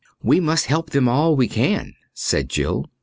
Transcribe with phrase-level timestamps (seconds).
[0.23, 2.89] "We must help them all we can," said Jill.